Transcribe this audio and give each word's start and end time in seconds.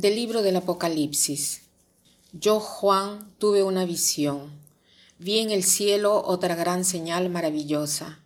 Del 0.00 0.14
libro 0.14 0.40
del 0.40 0.56
Apocalipsis. 0.56 1.64
Yo, 2.32 2.58
Juan, 2.58 3.34
tuve 3.36 3.62
una 3.62 3.84
visión. 3.84 4.50
Vi 5.18 5.40
en 5.40 5.50
el 5.50 5.62
cielo 5.62 6.22
otra 6.24 6.54
gran 6.54 6.86
señal 6.86 7.28
maravillosa. 7.28 8.18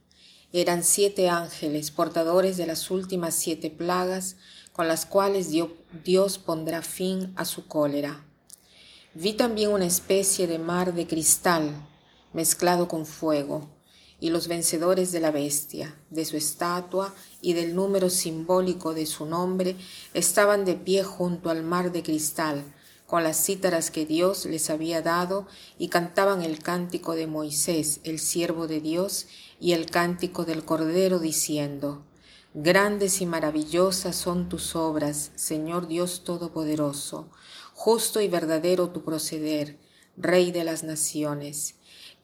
Eran 0.53 0.85
siete 0.85 1.29
ángeles, 1.29 1.91
portadores 1.91 2.57
de 2.57 2.69
las 2.69 2.93
últimas 2.93 3.35
siete 3.35 3.71
plagas, 3.71 4.37
con 4.73 4.87
las 4.87 5.05
cuales 5.05 5.49
Dios 6.05 6.39
pondrá 6.39 6.81
fin 6.81 7.33
a 7.35 7.45
su 7.45 7.67
cólera. 7.67 8.25
Vi 9.15 9.33
también 9.33 9.73
una 9.73 9.87
especie 9.87 10.47
de 10.47 10.61
mar 10.61 10.95
de 10.95 11.09
cristal 11.09 11.73
mezclado 12.33 12.87
con 12.87 13.05
fuego 13.05 13.74
y 14.25 14.31
los 14.31 14.49
vencedores 14.49 15.13
de 15.13 15.21
la 15.21 15.31
bestia, 15.31 15.95
de 16.09 16.25
su 16.25 16.39
estatua 16.39 17.15
y 17.43 17.53
del 17.53 17.75
número 17.75 18.09
simbólico 18.09 18.95
de 18.95 19.05
su 19.05 19.27
nombre, 19.27 19.77
estaban 20.15 20.65
de 20.65 20.77
pie 20.77 21.05
junto 21.05 21.51
al 21.51 21.63
mar 21.63 21.93
de 21.93 22.03
cristal, 22.03 22.65
con 23.07 23.23
las 23.23 23.45
cítaras 23.45 23.91
que 23.91 24.07
Dios 24.07 24.47
les 24.47 24.71
había 24.71 25.03
dado, 25.03 25.47
y 25.79 25.89
cantaban 25.89 26.43
el 26.43 26.61
cántico 26.61 27.15
de 27.15 27.27
Moisés, 27.27 28.01
el 28.03 28.19
siervo 28.19 28.67
de 28.67 28.81
Dios, 28.81 29.27
y 29.61 29.73
el 29.73 29.91
cántico 29.91 30.47
del 30.47 30.65
Cordero, 30.65 31.19
diciendo, 31.19 32.03
Grandes 32.55 33.21
y 33.21 33.27
maravillosas 33.27 34.17
son 34.17 34.49
tus 34.49 34.75
obras, 34.75 35.33
Señor 35.35 35.87
Dios 35.87 36.25
Todopoderoso, 36.25 37.29
justo 37.75 38.23
y 38.23 38.29
verdadero 38.29 38.89
tu 38.89 39.05
proceder, 39.05 39.79
Rey 40.17 40.51
de 40.51 40.65
las 40.65 40.83
naciones. 40.83 41.75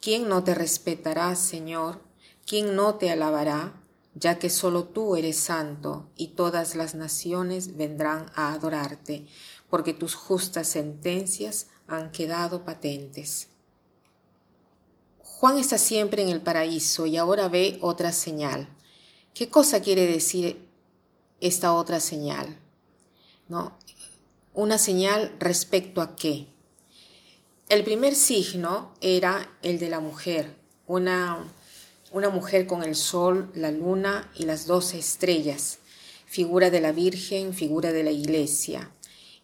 ¿Quién 0.00 0.28
no 0.28 0.44
te 0.44 0.54
respetará, 0.54 1.36
Señor? 1.36 2.00
¿Quién 2.46 2.74
no 2.74 2.94
te 2.94 3.10
alabará? 3.10 3.74
Ya 4.14 4.38
que 4.38 4.48
solo 4.48 4.84
tú 4.84 5.14
eres 5.14 5.36
santo 5.36 6.08
y 6.16 6.28
todas 6.28 6.74
las 6.74 6.94
naciones 6.94 7.76
vendrán 7.76 8.30
a 8.34 8.54
adorarte, 8.54 9.26
porque 9.68 9.92
tus 9.92 10.14
justas 10.14 10.68
sentencias 10.68 11.66
han 11.86 12.10
quedado 12.12 12.64
patentes. 12.64 13.48
Juan 15.18 15.58
está 15.58 15.76
siempre 15.76 16.22
en 16.22 16.30
el 16.30 16.40
paraíso 16.40 17.04
y 17.06 17.18
ahora 17.18 17.48
ve 17.48 17.78
otra 17.82 18.12
señal. 18.12 18.68
¿Qué 19.34 19.50
cosa 19.50 19.80
quiere 19.80 20.06
decir 20.06 20.66
esta 21.40 21.74
otra 21.74 22.00
señal? 22.00 22.58
¿No? 23.48 23.76
Una 24.54 24.78
señal 24.78 25.36
respecto 25.38 26.00
a 26.00 26.16
qué? 26.16 26.48
El 27.70 27.84
primer 27.84 28.16
signo 28.16 28.92
era 29.00 29.48
el 29.62 29.78
de 29.78 29.88
la 29.88 30.00
mujer, 30.00 30.56
una, 30.88 31.38
una 32.10 32.28
mujer 32.28 32.66
con 32.66 32.82
el 32.82 32.96
sol, 32.96 33.48
la 33.54 33.70
luna 33.70 34.28
y 34.34 34.42
las 34.42 34.66
doce 34.66 34.98
estrellas, 34.98 35.78
figura 36.26 36.70
de 36.70 36.80
la 36.80 36.90
Virgen, 36.90 37.54
figura 37.54 37.92
de 37.92 38.02
la 38.02 38.10
Iglesia. 38.10 38.90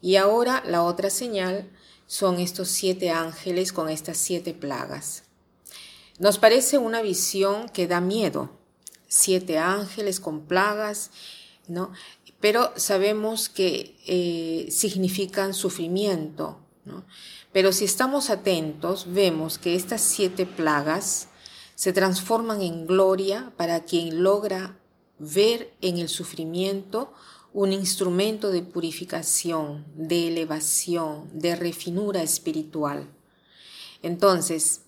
Y 0.03 0.17
ahora 0.17 0.65
la 0.67 0.83
otra 0.83 1.09
señal 1.09 1.71
son 2.09 2.41
estos 2.41 2.67
siete 2.67 3.11
ángeles 3.11 3.73
con 3.73 3.89
estas 3.89 4.17
siete 4.17 4.55
plagas. 4.55 5.23
Nos 6.19 6.39
parece 6.39 6.79
una 6.79 7.03
visión 7.03 7.69
que 7.69 7.87
da 7.87 8.01
miedo, 8.01 8.51
siete 9.07 9.59
ángeles 9.59 10.19
con 10.19 10.47
plagas, 10.47 11.13
¿no? 11.69 11.93
Pero 12.41 12.73
sabemos 12.75 13.49
que 13.49 13.95
eh, 14.05 14.69
significan 14.73 15.55
sufrimiento, 15.55 16.66
pero 17.53 17.73
si 17.73 17.85
estamos 17.85 18.31
atentos, 18.31 19.07
vemos 19.13 19.59
que 19.59 19.75
estas 19.75 20.03
siete 20.03 20.47
plagas 20.47 21.29
se 21.75 21.93
transforman 21.93 22.63
en 22.63 22.87
gloria 22.87 23.53
para 23.57 23.85
quien 23.85 24.23
logra 24.23 24.79
ver 25.19 25.75
en 25.81 25.99
el 25.99 26.09
sufrimiento 26.09 27.13
un 27.53 27.73
instrumento 27.73 28.51
de 28.51 28.63
purificación, 28.63 29.87
de 29.95 30.29
elevación, 30.29 31.31
de 31.33 31.57
refinura 31.57 32.23
espiritual. 32.23 33.09
Entonces, 34.03 34.83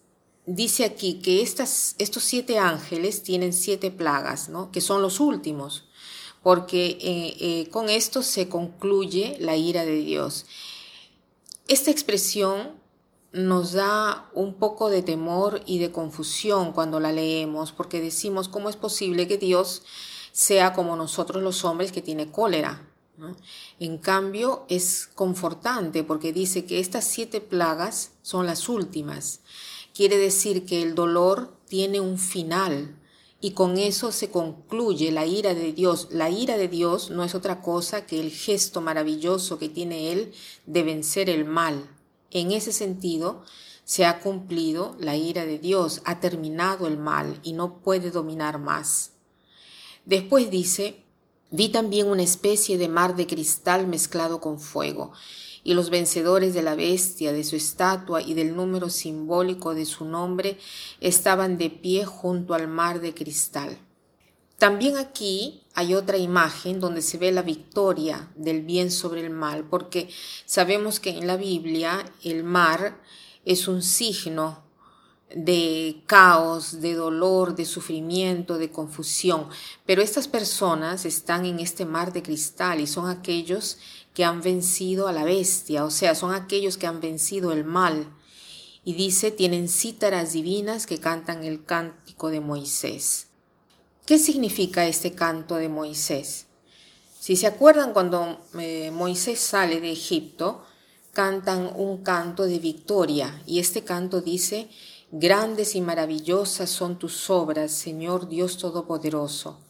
dice 0.44 0.84
aquí 0.84 1.20
que 1.20 1.40
estos 1.40 1.96
siete 2.22 2.58
ángeles 2.58 3.22
tienen 3.22 3.52
siete 3.52 3.90
plagas, 3.90 4.48
¿no? 4.48 4.70
que 4.70 4.80
son 4.80 5.00
los 5.00 5.18
últimos, 5.20 5.84
porque 6.42 6.98
eh, 7.00 7.36
eh, 7.40 7.68
con 7.70 7.88
esto 7.88 8.22
se 8.22 8.48
concluye 8.48 9.36
la 9.40 9.56
ira 9.56 9.84
de 9.84 9.96
Dios. 9.96 10.46
Esta 11.68 11.90
expresión 11.90 12.80
nos 13.32 13.72
da 13.72 14.30
un 14.32 14.54
poco 14.54 14.88
de 14.88 15.02
temor 15.02 15.60
y 15.66 15.78
de 15.78 15.92
confusión 15.92 16.72
cuando 16.72 16.98
la 16.98 17.12
leemos, 17.12 17.72
porque 17.72 18.00
decimos, 18.00 18.48
¿cómo 18.48 18.70
es 18.70 18.76
posible 18.76 19.28
que 19.28 19.36
Dios 19.36 19.82
sea 20.32 20.72
como 20.72 20.96
nosotros 20.96 21.42
los 21.42 21.66
hombres 21.66 21.92
que 21.92 22.00
tiene 22.00 22.30
cólera? 22.30 22.88
En 23.78 23.98
cambio, 23.98 24.64
es 24.70 25.08
confortante 25.14 26.04
porque 26.04 26.32
dice 26.32 26.64
que 26.64 26.80
estas 26.80 27.04
siete 27.04 27.42
plagas 27.42 28.12
son 28.22 28.46
las 28.46 28.70
últimas. 28.70 29.40
Quiere 29.92 30.16
decir 30.16 30.64
que 30.64 30.82
el 30.82 30.94
dolor 30.94 31.52
tiene 31.66 32.00
un 32.00 32.18
final, 32.18 32.97
y 33.40 33.52
con 33.52 33.78
eso 33.78 34.10
se 34.10 34.30
concluye 34.30 35.12
la 35.12 35.24
ira 35.26 35.54
de 35.54 35.72
Dios. 35.72 36.08
La 36.10 36.28
ira 36.30 36.56
de 36.56 36.68
Dios 36.68 37.10
no 37.10 37.22
es 37.22 37.34
otra 37.34 37.62
cosa 37.62 38.04
que 38.06 38.18
el 38.18 38.30
gesto 38.30 38.80
maravilloso 38.80 39.58
que 39.58 39.68
tiene 39.68 40.12
Él 40.12 40.32
de 40.66 40.82
vencer 40.82 41.30
el 41.30 41.44
mal. 41.44 41.88
En 42.30 42.50
ese 42.50 42.72
sentido, 42.72 43.42
se 43.84 44.04
ha 44.04 44.20
cumplido 44.20 44.96
la 44.98 45.16
ira 45.16 45.46
de 45.46 45.58
Dios, 45.58 46.02
ha 46.04 46.20
terminado 46.20 46.86
el 46.86 46.98
mal 46.98 47.40
y 47.42 47.52
no 47.52 47.78
puede 47.78 48.10
dominar 48.10 48.58
más. 48.58 49.12
Después 50.04 50.50
dice, 50.50 51.02
vi 51.50 51.68
también 51.68 52.08
una 52.08 52.22
especie 52.22 52.76
de 52.76 52.88
mar 52.88 53.16
de 53.16 53.26
cristal 53.26 53.86
mezclado 53.86 54.40
con 54.40 54.58
fuego 54.58 55.12
y 55.64 55.74
los 55.74 55.90
vencedores 55.90 56.54
de 56.54 56.62
la 56.62 56.74
bestia, 56.74 57.32
de 57.32 57.44
su 57.44 57.56
estatua 57.56 58.22
y 58.22 58.34
del 58.34 58.54
número 58.56 58.90
simbólico 58.90 59.74
de 59.74 59.84
su 59.84 60.04
nombre 60.04 60.58
estaban 61.00 61.58
de 61.58 61.70
pie 61.70 62.04
junto 62.04 62.54
al 62.54 62.68
mar 62.68 63.00
de 63.00 63.14
cristal. 63.14 63.78
También 64.58 64.96
aquí 64.96 65.62
hay 65.74 65.94
otra 65.94 66.18
imagen 66.18 66.80
donde 66.80 67.00
se 67.00 67.16
ve 67.16 67.30
la 67.30 67.42
victoria 67.42 68.28
del 68.34 68.62
bien 68.62 68.90
sobre 68.90 69.20
el 69.20 69.30
mal, 69.30 69.64
porque 69.64 70.08
sabemos 70.46 70.98
que 70.98 71.10
en 71.10 71.28
la 71.28 71.36
Biblia 71.36 72.04
el 72.24 72.42
mar 72.42 73.00
es 73.44 73.68
un 73.68 73.82
signo 73.82 74.64
de 75.34 76.02
caos, 76.06 76.80
de 76.80 76.94
dolor, 76.94 77.54
de 77.54 77.66
sufrimiento, 77.66 78.58
de 78.58 78.70
confusión. 78.70 79.48
Pero 79.86 80.02
estas 80.02 80.26
personas 80.26 81.04
están 81.04 81.44
en 81.44 81.60
este 81.60 81.84
mar 81.84 82.12
de 82.12 82.22
cristal 82.22 82.80
y 82.80 82.86
son 82.86 83.08
aquellos 83.08 83.78
que 84.18 84.24
han 84.24 84.42
vencido 84.42 85.06
a 85.06 85.12
la 85.12 85.22
bestia, 85.22 85.84
o 85.84 85.92
sea, 85.92 86.16
son 86.16 86.34
aquellos 86.34 86.76
que 86.76 86.88
han 86.88 87.00
vencido 87.00 87.52
el 87.52 87.62
mal. 87.62 88.12
Y 88.84 88.94
dice, 88.94 89.30
tienen 89.30 89.68
cítaras 89.68 90.32
divinas 90.32 90.86
que 90.86 90.98
cantan 90.98 91.44
el 91.44 91.64
cántico 91.64 92.28
de 92.28 92.40
Moisés. 92.40 93.28
¿Qué 94.06 94.18
significa 94.18 94.88
este 94.88 95.12
canto 95.12 95.54
de 95.54 95.68
Moisés? 95.68 96.46
Si 97.20 97.36
se 97.36 97.46
acuerdan 97.46 97.92
cuando 97.92 98.44
eh, 98.58 98.90
Moisés 98.90 99.38
sale 99.38 99.80
de 99.80 99.92
Egipto, 99.92 100.64
cantan 101.12 101.70
un 101.76 102.02
canto 102.02 102.42
de 102.42 102.58
victoria 102.58 103.40
y 103.46 103.60
este 103.60 103.84
canto 103.84 104.20
dice, 104.20 104.68
Grandes 105.12 105.76
y 105.76 105.80
maravillosas 105.80 106.68
son 106.70 106.98
tus 106.98 107.30
obras, 107.30 107.70
Señor 107.70 108.28
Dios 108.28 108.58
Todopoderoso. 108.58 109.60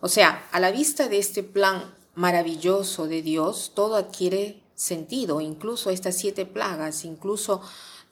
O 0.00 0.08
sea, 0.08 0.48
a 0.50 0.58
la 0.58 0.72
vista 0.72 1.08
de 1.08 1.18
este 1.18 1.44
plan 1.44 2.01
maravilloso 2.14 3.06
de 3.06 3.22
Dios, 3.22 3.72
todo 3.74 3.96
adquiere 3.96 4.62
sentido, 4.74 5.40
incluso 5.40 5.90
estas 5.90 6.16
siete 6.16 6.46
plagas, 6.46 7.04
incluso 7.04 7.62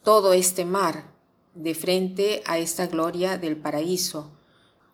todo 0.03 0.33
este 0.33 0.65
mar, 0.65 1.13
de 1.55 1.75
frente 1.75 2.43
a 2.47 2.59
esta 2.59 2.87
gloria 2.87 3.37
del 3.37 3.57
paraíso. 3.57 4.31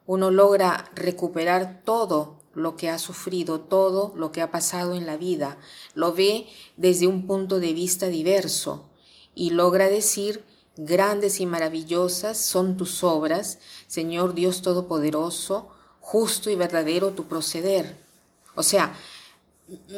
Uno 0.07 0.31
logra 0.31 0.91
recuperar 0.95 1.83
todo 1.85 2.39
lo 2.55 2.77
que 2.77 2.89
ha 2.89 2.99
sufrido, 2.99 3.61
todo 3.61 4.13
lo 4.17 4.33
que 4.33 4.41
ha 4.41 4.51
pasado 4.51 4.95
en 4.95 5.05
la 5.05 5.17
vida, 5.17 5.59
lo 5.95 6.15
ve 6.15 6.47
desde 6.77 7.07
un 7.07 7.27
punto 7.27 7.61
de 7.61 7.75
vista 7.75 8.07
diverso 8.07 8.89
y 9.35 9.51
logra 9.51 9.89
decir, 9.89 10.45
grandes 10.77 11.41
y 11.41 11.47
maravillosas 11.47 12.39
son 12.39 12.77
tus 12.79 13.05
obras, 13.05 13.59
Señor 13.87 14.33
Dios 14.33 14.63
Todopoderoso, 14.63 15.69
justo 16.01 16.49
y 16.49 16.55
verdadero 16.55 17.11
tu 17.11 17.25
proceder. 17.25 18.06
O 18.57 18.63
sea, 18.63 18.95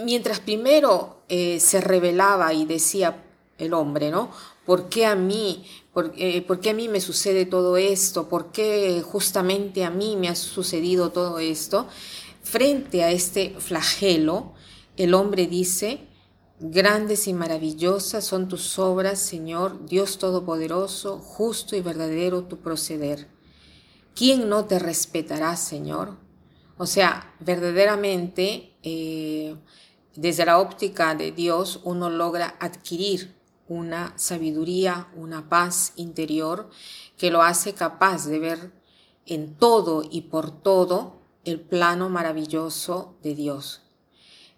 mientras 0.05 0.40
primero 0.40 1.22
eh, 1.28 1.58
se 1.60 1.81
revelaba 1.81 2.52
y 2.52 2.66
decía 2.66 3.25
el 3.56 3.72
hombre, 3.72 4.10
¿no? 4.10 4.31
¿Por 4.66 4.88
qué 4.88 5.06
a 5.06 5.14
mí? 5.14 5.64
Eh, 6.16 6.43
¿Por, 6.43 6.60
qué 6.60 6.70
a 6.70 6.75
mí 6.75 6.88
me 6.88 7.00
sucede 7.00 7.46
todo 7.46 7.76
esto? 7.76 8.28
¿Por 8.28 8.52
qué 8.52 9.02
justamente 9.02 9.84
a 9.84 9.90
mí 9.90 10.16
me 10.16 10.28
ha 10.28 10.37
sucedido 10.37 11.10
todo 11.10 11.38
esto? 11.38 11.87
Frente 12.43 13.02
a 13.02 13.10
este 13.10 13.55
flagelo, 13.58 14.52
el 14.96 15.14
hombre 15.14 15.46
dice, 15.46 16.08
Grandes 16.61 17.28
y 17.28 17.34
maravillosas 17.34 18.25
son 18.25 18.49
tus 18.49 18.81
obras, 18.81 19.20
Señor, 19.20 19.87
Dios 19.87 20.19
Todopoderoso, 20.19 21.19
justo 21.19 21.76
y 21.76 21.82
verdadero 21.82 22.44
tu 22.44 22.58
proceder. 22.58 23.28
¿Quién 24.16 24.49
no 24.49 24.64
te 24.64 24.81
respetará, 24.81 25.56
Señor? 25.56 26.16
O 26.78 26.86
sea, 26.86 27.34
verdaderamente, 27.40 28.72
eh, 28.84 29.56
desde 30.14 30.46
la 30.46 30.60
óptica 30.60 31.16
de 31.16 31.32
Dios 31.32 31.80
uno 31.82 32.08
logra 32.08 32.56
adquirir 32.60 33.36
una 33.66 34.14
sabiduría, 34.16 35.08
una 35.16 35.48
paz 35.48 35.92
interior 35.96 36.70
que 37.16 37.30
lo 37.32 37.42
hace 37.42 37.75
capaz 37.75 38.26
de 38.26 38.38
ver 38.38 38.72
en 39.26 39.56
todo 39.56 40.04
y 40.08 40.22
por 40.22 40.62
todo 40.62 41.20
el 41.44 41.60
plano 41.60 42.08
maravilloso 42.08 43.16
de 43.22 43.34
Dios. 43.34 43.82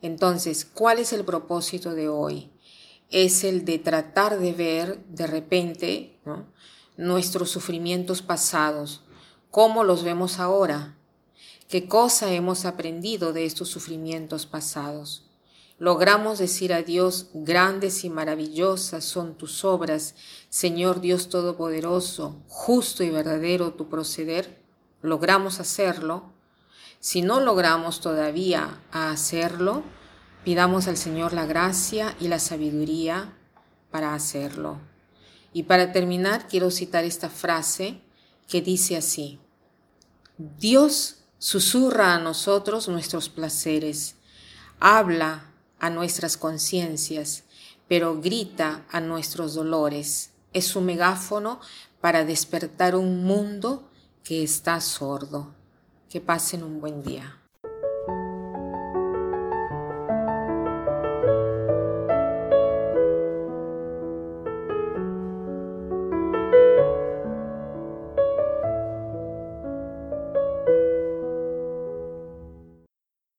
Entonces, 0.03 0.65
¿cuál 0.65 0.99
es 0.99 1.13
el 1.15 1.25
propósito 1.25 1.95
de 1.95 2.09
hoy? 2.09 2.51
Es 3.11 3.45
el 3.45 3.65
de 3.65 3.79
tratar 3.79 4.39
de 4.39 4.53
ver 4.53 5.05
de 5.07 5.27
repente 5.27 6.21
nuestros 6.97 7.51
sufrimientos 7.51 8.23
pasados, 8.23 9.03
cómo 9.51 9.85
los 9.85 10.05
vemos 10.05 10.39
ahora, 10.39 10.97
qué 11.71 11.89
cosa 11.89 12.31
hemos 12.33 12.67
aprendido 12.67 13.33
de 13.33 13.47
estos 13.47 13.69
sufrimientos 13.69 14.45
pasados. 14.45 15.25
Logramos 15.79 16.39
decir 16.39 16.75
a 16.75 16.83
Dios, 16.83 17.31
grandes 17.33 18.05
y 18.05 18.11
maravillosas 18.11 19.05
son 19.05 19.35
tus 19.35 19.65
obras, 19.65 20.15
Señor 20.51 21.01
Dios 21.01 21.31
Todopoderoso, 21.31 22.43
justo 22.49 23.03
y 23.03 23.09
verdadero 23.09 23.73
tu 23.73 23.89
proceder. 23.89 24.63
Logramos 25.01 25.59
hacerlo 25.59 26.35
si 27.03 27.23
no 27.23 27.41
logramos 27.41 28.03
todavía 28.03 28.79
hacerlo, 28.93 29.83
pidamos 30.45 30.87
al 30.87 30.99
Señor 30.99 31.33
la 31.33 31.47
gracia 31.47 32.15
y 32.21 32.29
la 32.29 32.39
sabiduría 32.39 33.33
para 33.91 34.13
hacerlo. 34.13 34.79
Y 35.55 35.63
para 35.63 35.93
terminar, 35.93 36.47
quiero 36.47 36.71
citar 36.71 37.05
esta 37.05 37.31
frase 37.31 38.03
que 38.47 38.61
dice 38.61 38.99
así, 38.99 39.41
Dios 40.37 41.20
susurra 41.41 42.15
a 42.15 42.19
nosotros 42.19 42.87
nuestros 42.87 43.31
placeres, 43.31 44.15
habla 44.79 45.47
a 45.81 45.89
nuestras 45.89 46.37
conciencias, 46.37 47.45
pero 47.89 48.21
grita 48.21 48.85
a 48.91 49.01
nuestros 49.01 49.55
dolores. 49.55 50.31
Es 50.53 50.67
su 50.67 50.81
megáfono 50.81 51.59
para 52.01 52.25
despertar 52.25 52.95
un 52.95 53.25
mundo 53.25 53.89
que 54.23 54.45
está 54.45 54.81
sordo. 54.81 55.55
Que 56.11 56.21
pasen 56.21 56.63
un 56.63 56.81
buen 56.81 57.03
día. 57.03 57.40